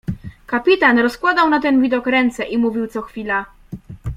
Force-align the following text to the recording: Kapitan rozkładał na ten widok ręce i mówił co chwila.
Kapitan 0.45 0.99
rozkładał 0.99 1.49
na 1.49 1.59
ten 1.59 1.81
widok 1.81 2.07
ręce 2.07 2.43
i 2.43 2.57
mówił 2.57 2.87
co 2.87 3.01
chwila. 3.01 3.45